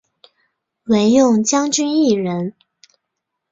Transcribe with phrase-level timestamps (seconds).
[0.85, 2.55] 惟用将军一人。